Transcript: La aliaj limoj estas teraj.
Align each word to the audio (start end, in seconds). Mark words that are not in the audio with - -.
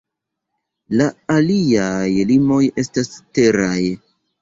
La 1.01 1.09
aliaj 1.35 2.01
limoj 2.33 2.61
estas 2.87 3.15
teraj. 3.25 3.81